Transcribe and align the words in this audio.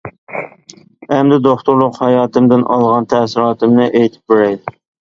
ئەمدى 1.17 1.37
دوختۇرلۇق 1.49 2.01
ھاياتىمدىن 2.05 2.67
ئالغان 2.79 3.09
تەسىراتىمنى 3.15 3.91
ئېيتىپ 3.97 4.37
بېرەي. 4.39 4.63